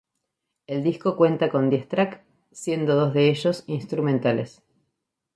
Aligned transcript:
El 0.65 0.81
disco 0.81 1.15
cuenta 1.15 1.51
con 1.51 1.69
diez 1.69 1.87
track, 1.87 2.23
siendo 2.51 2.95
dos 2.95 3.13
de 3.13 3.29
ellos 3.29 3.63
instrumentales. 3.67 4.63